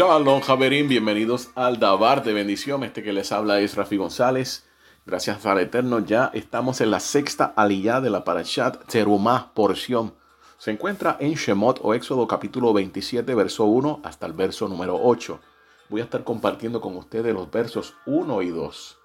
[0.00, 2.84] Shalom, Javerín, bienvenidos al Dabar de bendición.
[2.84, 4.66] Este que les habla es Rafi González.
[5.04, 10.14] Gracias al Eterno, ya estamos en la sexta aliyah de la Parashat Terumah, porción.
[10.56, 15.38] Se encuentra en Shemot o Éxodo capítulo 27, verso 1 hasta el verso número 8.
[15.90, 18.98] Voy a estar compartiendo con ustedes los versos 1 y 2.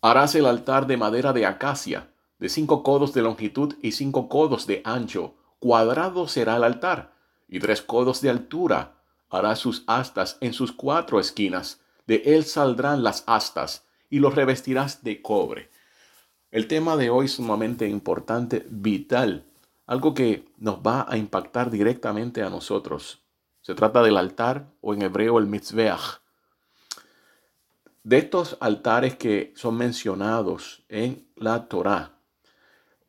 [0.00, 4.68] Harás el altar de madera de acacia, de cinco codos de longitud y cinco codos
[4.68, 5.34] de ancho.
[5.58, 7.14] Cuadrado será el altar,
[7.48, 8.99] y tres codos de altura.
[9.30, 11.80] Harás sus astas en sus cuatro esquinas.
[12.06, 15.70] De él saldrán las astas, y los revestirás de cobre.
[16.50, 19.46] El tema de hoy es sumamente importante, vital,
[19.86, 23.22] algo que nos va a impactar directamente a nosotros.
[23.62, 26.20] Se trata del altar, o en hebreo el mitzveach
[28.02, 32.12] de estos altares que son mencionados en la Torá,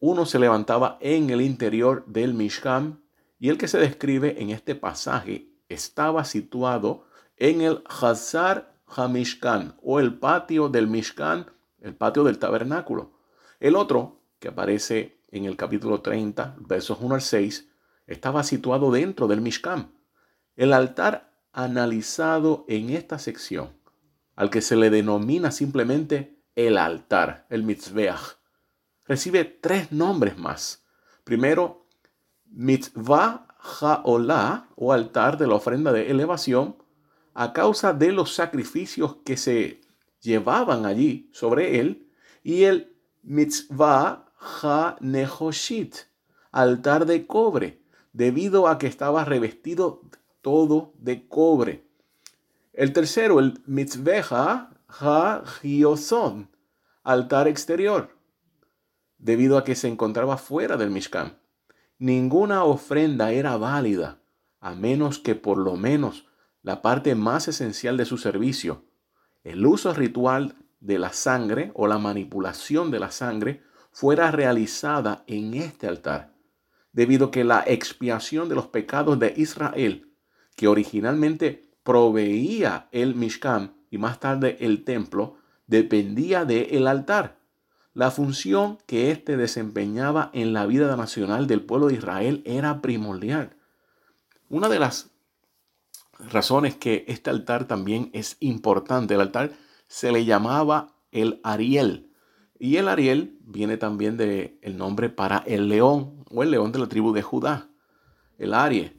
[0.00, 3.02] uno se levantaba en el interior del Mishkan
[3.38, 10.00] y el que se describe en este pasaje estaba situado en el Hazar HaMishkan o
[10.00, 13.12] el patio del Mishkan, el patio del tabernáculo.
[13.60, 17.68] El otro, que aparece en el capítulo 30, versos 1 al 6,
[18.06, 19.92] estaba situado dentro del Mishkan.
[20.56, 23.80] El altar analizado en esta sección
[24.36, 28.38] al que se le denomina simplemente el altar, el mitzveach,
[29.04, 30.84] recibe tres nombres más.
[31.24, 31.86] Primero,
[32.46, 36.76] mitzvah ha'olah o altar de la ofrenda de elevación
[37.34, 39.80] a causa de los sacrificios que se
[40.20, 42.08] llevaban allí sobre él
[42.42, 44.26] y el mitzvah
[44.62, 45.94] ha-nehoshit,
[46.50, 50.02] altar de cobre, debido a que estaba revestido
[50.40, 51.86] todo de cobre.
[52.72, 55.44] El tercero, el mitzveja ha
[57.02, 58.16] altar exterior,
[59.18, 61.38] debido a que se encontraba fuera del Mishkan.
[62.00, 64.22] Ninguna ofrenda era válida,
[64.58, 66.24] a menos que por lo menos
[66.62, 68.86] la parte más esencial de su servicio,
[69.44, 73.62] el uso ritual de la sangre o la manipulación de la sangre,
[73.92, 76.32] fuera realizada en este altar,
[76.94, 80.10] debido a que la expiación de los pecados de Israel,
[80.56, 85.36] que originalmente proveía el Mishkan y más tarde el templo,
[85.66, 87.39] dependía del altar.
[87.92, 93.56] La función que éste desempeñaba en la vida nacional del pueblo de Israel era primordial.
[94.48, 95.10] Una de las
[96.30, 99.52] razones que este altar también es importante, el altar
[99.88, 102.12] se le llamaba el Ariel.
[102.58, 106.78] Y el Ariel viene también del el nombre para el león o el león de
[106.78, 107.68] la tribu de Judá,
[108.38, 108.96] el Arie.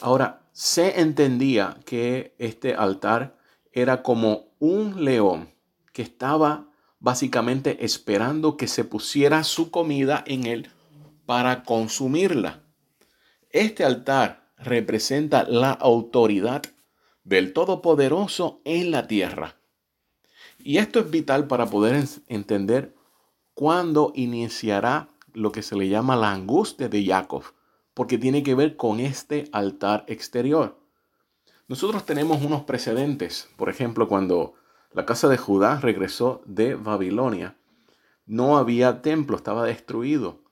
[0.00, 3.36] Ahora, se entendía que este altar
[3.72, 5.50] era como un león
[5.92, 6.71] que estaba
[7.02, 10.70] básicamente esperando que se pusiera su comida en él
[11.26, 12.62] para consumirla.
[13.50, 16.62] Este altar representa la autoridad
[17.24, 19.56] del Todopoderoso en la tierra.
[20.58, 22.94] Y esto es vital para poder entender
[23.52, 27.42] cuándo iniciará lo que se le llama la angustia de Jacob
[27.94, 30.78] porque tiene que ver con este altar exterior.
[31.68, 34.54] Nosotros tenemos unos precedentes, por ejemplo, cuando
[34.94, 37.56] la casa de Judá regresó de Babilonia,
[38.26, 40.42] no había templo, estaba destruido,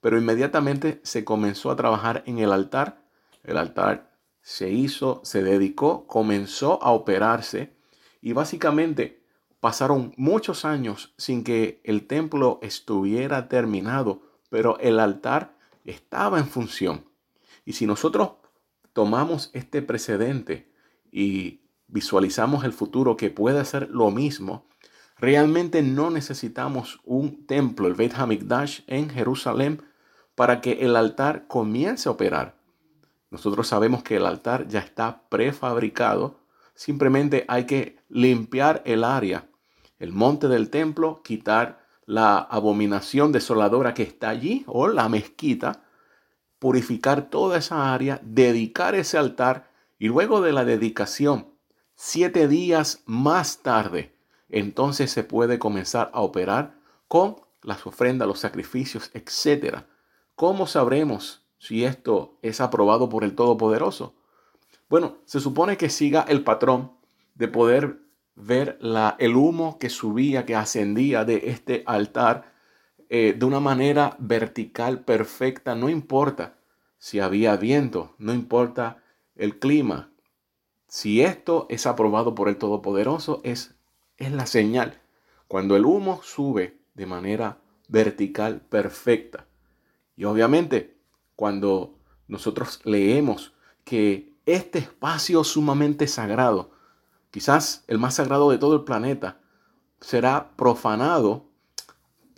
[0.00, 3.02] pero inmediatamente se comenzó a trabajar en el altar,
[3.44, 4.08] el altar
[4.48, 7.76] se hizo, se dedicó, comenzó a operarse.
[8.22, 9.22] Y básicamente
[9.60, 15.54] pasaron muchos años sin que el templo estuviera terminado, pero el altar
[15.84, 17.04] estaba en función.
[17.64, 18.32] Y si nosotros
[18.94, 20.72] tomamos este precedente
[21.12, 24.68] y visualizamos el futuro que puede ser lo mismo,
[25.16, 29.82] realmente no necesitamos un templo, el Beit Hamikdash en Jerusalén,
[30.34, 32.56] para que el altar comience a operar.
[33.30, 36.40] Nosotros sabemos que el altar ya está prefabricado,
[36.74, 39.48] simplemente hay que limpiar el área,
[39.98, 45.84] el monte del templo, quitar la abominación desoladora que está allí o la mezquita,
[46.58, 51.57] purificar toda esa área, dedicar ese altar y luego de la dedicación,
[52.00, 54.14] siete días más tarde,
[54.48, 56.78] entonces se puede comenzar a operar
[57.08, 59.78] con las ofrendas, los sacrificios, etc.
[60.36, 64.14] ¿Cómo sabremos si esto es aprobado por el Todopoderoso?
[64.88, 66.92] Bueno, se supone que siga el patrón
[67.34, 67.98] de poder
[68.36, 72.52] ver la, el humo que subía, que ascendía de este altar
[73.08, 76.58] eh, de una manera vertical perfecta, no importa
[76.96, 79.02] si había viento, no importa
[79.34, 80.12] el clima.
[80.88, 83.74] Si esto es aprobado por el Todopoderoso, es,
[84.16, 85.00] es la señal.
[85.46, 87.58] Cuando el humo sube de manera
[87.88, 89.46] vertical perfecta.
[90.16, 90.96] Y obviamente,
[91.36, 93.54] cuando nosotros leemos
[93.84, 96.70] que este espacio sumamente sagrado,
[97.30, 99.40] quizás el más sagrado de todo el planeta,
[100.00, 101.44] será profanado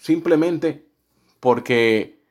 [0.00, 0.88] simplemente
[1.40, 2.22] porque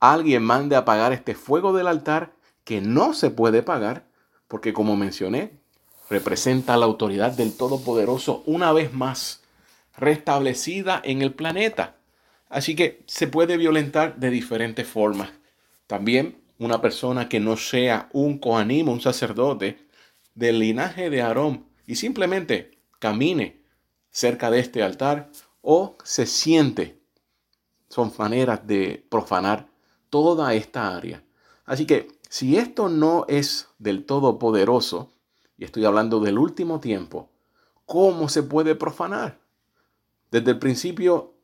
[0.00, 2.34] alguien mande a apagar este fuego del altar
[2.64, 4.07] que no se puede pagar,
[4.48, 5.52] porque como mencioné,
[6.10, 9.42] representa la autoridad del Todopoderoso una vez más
[9.96, 11.96] restablecida en el planeta.
[12.48, 15.30] Así que se puede violentar de diferentes formas.
[15.86, 19.86] También una persona que no sea un coanimo, un sacerdote
[20.34, 23.60] del linaje de Aarón y simplemente camine
[24.10, 25.30] cerca de este altar
[25.60, 26.98] o se siente.
[27.88, 29.68] Son maneras de profanar
[30.10, 31.22] toda esta área.
[31.64, 35.10] Así que si esto no es del Todopoderoso,
[35.56, 37.30] y estoy hablando del último tiempo,
[37.86, 39.40] ¿cómo se puede profanar?
[40.30, 41.34] Desde el principio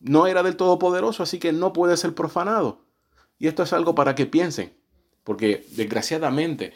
[0.00, 2.80] no era del Todopoderoso, así que no puede ser profanado.
[3.38, 4.76] Y esto es algo para que piensen,
[5.24, 6.72] porque desgraciadamente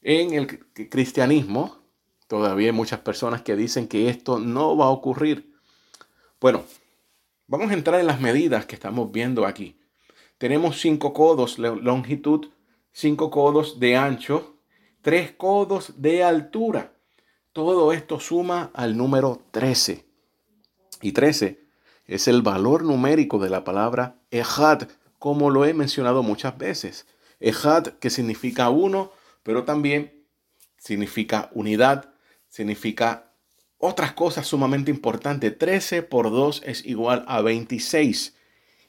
[0.00, 0.58] en el
[0.88, 1.78] cristianismo
[2.26, 5.54] todavía hay muchas personas que dicen que esto no va a ocurrir.
[6.40, 6.64] Bueno,
[7.46, 9.78] vamos a entrar en las medidas que estamos viendo aquí.
[10.38, 12.48] Tenemos cinco codos longitud,
[12.98, 14.56] cinco codos de ancho,
[15.02, 16.94] tres codos de altura.
[17.52, 20.04] Todo esto suma al número 13.
[21.02, 21.64] Y 13
[22.06, 24.88] es el valor numérico de la palabra Ejad,
[25.20, 27.06] como lo he mencionado muchas veces.
[27.38, 29.12] Ejad, que significa uno,
[29.44, 30.24] pero también
[30.76, 32.12] significa unidad,
[32.48, 33.30] significa
[33.78, 35.56] otras cosas sumamente importantes.
[35.56, 38.34] 13 por 2 es igual a 26.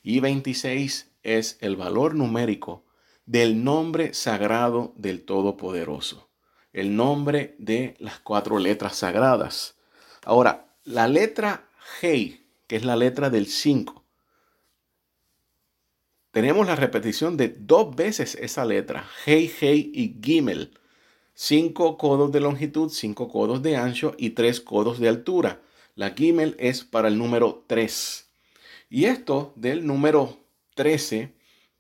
[0.01, 2.88] Y 26 es el valor numérico
[3.29, 6.31] del nombre sagrado del Todopoderoso.
[6.73, 9.75] El nombre de las cuatro letras sagradas.
[10.25, 11.69] Ahora, la letra
[12.01, 14.03] Hei, que es la letra del 5,
[16.31, 20.73] tenemos la repetición de dos veces esa letra, Hei, Hei y Gimel.
[21.35, 25.61] Cinco codos de longitud, cinco codos de ancho y tres codos de altura.
[25.93, 28.27] La Gimel es para el número 3.
[28.89, 30.39] Y esto del número
[30.73, 31.37] 13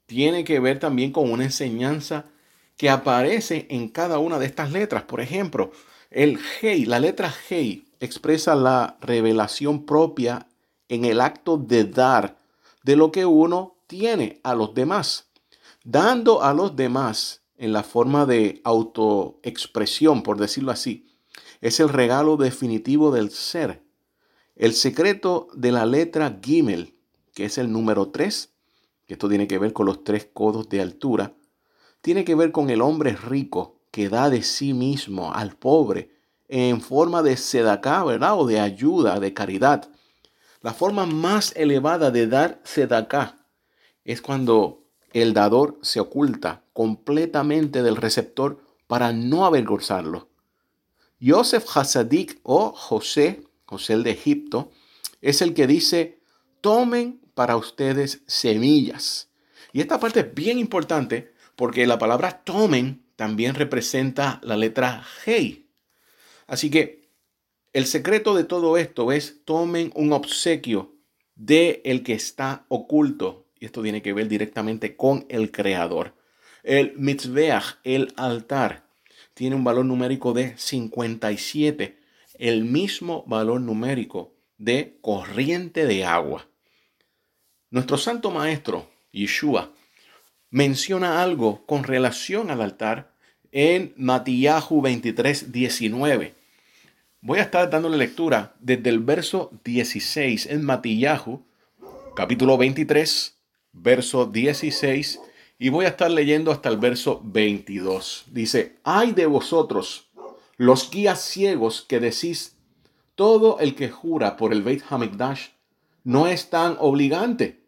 [0.09, 2.25] tiene que ver también con una enseñanza
[2.77, 5.03] que aparece en cada una de estas letras.
[5.03, 5.71] Por ejemplo,
[6.09, 10.47] el Hei, la letra Hei expresa la revelación propia
[10.87, 12.37] en el acto de dar
[12.81, 15.29] de lo que uno tiene a los demás,
[15.83, 21.05] dando a los demás en la forma de autoexpresión, por decirlo así.
[21.61, 23.83] Es el regalo definitivo del ser.
[24.55, 26.95] El secreto de la letra Gimel,
[27.35, 28.49] que es el número 3,
[29.09, 31.33] que esto tiene que ver con los tres codos de altura,
[31.99, 36.11] tiene que ver con el hombre rico que da de sí mismo al pobre
[36.47, 38.39] en forma de sedacá, ¿verdad?
[38.39, 39.89] O de ayuda, de caridad.
[40.61, 43.47] La forma más elevada de dar sedacá
[44.05, 50.29] es cuando el dador se oculta completamente del receptor para no avergonzarlo.
[51.19, 54.69] Joseph Hasadik o José, José el de Egipto,
[55.19, 56.21] es el que dice,
[56.61, 59.29] tomen para ustedes semillas.
[59.71, 65.63] Y esta parte es bien importante porque la palabra tomen también representa la letra G.
[66.47, 67.07] Así que
[67.71, 70.97] el secreto de todo esto es tomen un obsequio
[71.35, 76.15] de el que está oculto y esto tiene que ver directamente con el creador.
[76.61, 78.89] El mitzveach, el altar,
[79.33, 82.01] tiene un valor numérico de 57,
[82.33, 86.49] el mismo valor numérico de corriente de agua.
[87.71, 89.69] Nuestro santo maestro, Yeshua,
[90.49, 93.13] menciona algo con relación al altar
[93.51, 96.33] en Matillahu 23, 19.
[97.21, 101.45] Voy a estar dándole lectura desde el verso 16 en Matillahu,
[102.15, 103.37] capítulo 23,
[103.73, 105.19] verso 16,
[105.59, 108.25] y voy a estar leyendo hasta el verso 22.
[108.31, 110.09] Dice, ay de vosotros,
[110.57, 112.55] los guías ciegos que decís,
[113.13, 115.49] todo el que jura por el Beit Hamikdash
[116.03, 117.58] no es tan obligante,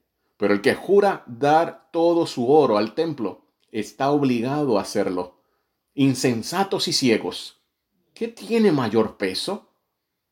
[0.41, 5.43] pero el que jura dar todo su oro al templo está obligado a hacerlo.
[5.93, 7.61] Insensatos y ciegos,
[8.15, 9.75] ¿qué tiene mayor peso?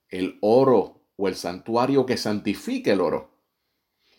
[0.08, 3.38] ¿El oro o el santuario que santifica el oro?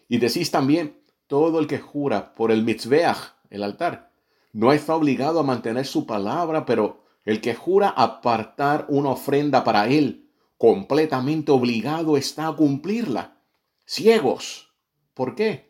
[0.06, 4.12] Y decís también, todo el que jura por el mitzveach, el altar,
[4.52, 9.88] no está obligado a mantener su palabra, pero el que jura apartar una ofrenda para
[9.88, 13.42] él, completamente obligado está a cumplirla.
[13.84, 14.72] Ciegos.
[15.14, 15.69] ¿Por qué?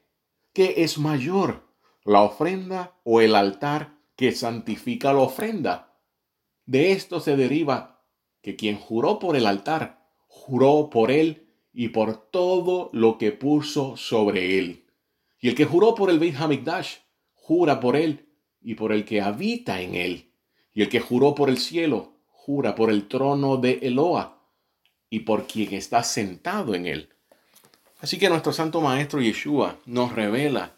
[0.52, 1.69] ¿Qué es mayor,
[2.04, 5.97] la ofrenda o el altar que santifica la ofrenda?
[6.66, 8.04] De esto se deriva
[8.42, 13.97] que quien juró por el altar, juró por él y por todo lo que puso
[13.97, 14.87] sobre él.
[15.40, 16.35] Y el que juró por el Beit
[17.33, 18.28] jura por él
[18.61, 20.33] y por el que habita en él.
[20.73, 24.49] Y el que juró por el cielo, jura por el trono de Eloa
[25.09, 27.11] y por quien está sentado en él.
[28.02, 30.73] Así que nuestro Santo Maestro Yeshua nos revela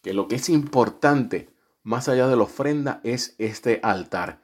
[0.00, 1.48] que lo que es importante,
[1.82, 4.38] más allá de la ofrenda, es este altar.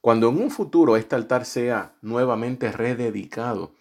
[0.00, 3.72] Cuando en un futuro este altar sea nuevamente rededicado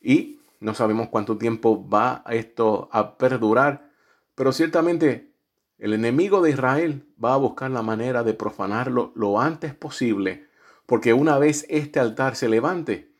[0.00, 3.90] y no sabemos cuánto tiempo va esto a perdurar,
[4.34, 5.32] pero ciertamente
[5.78, 10.46] el enemigo de Israel va a buscar la manera de profanarlo lo antes posible,
[10.86, 13.10] porque una vez este altar se levante,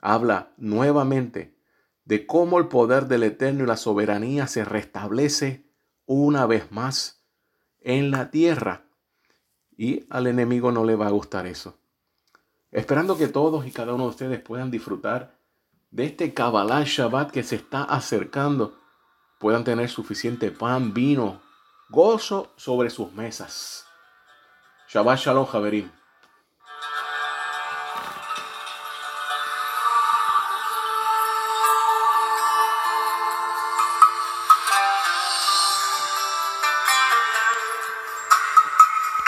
[0.00, 1.59] habla nuevamente
[2.10, 5.64] de cómo el poder del Eterno y la soberanía se restablece
[6.06, 7.24] una vez más
[7.78, 8.82] en la tierra.
[9.76, 11.78] Y al enemigo no le va a gustar eso.
[12.72, 15.38] Esperando que todos y cada uno de ustedes puedan disfrutar
[15.92, 18.76] de este Kabbalah Shabbat que se está acercando,
[19.38, 21.40] puedan tener suficiente pan, vino,
[21.90, 23.84] gozo sobre sus mesas.
[24.88, 25.88] Shabbat Shalom, Javerim.